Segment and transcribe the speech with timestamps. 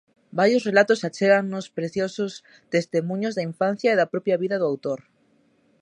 [0.39, 2.31] Varios relatos achégannos preciosos
[2.73, 4.99] testemuños da infancia e da propia vida do autor.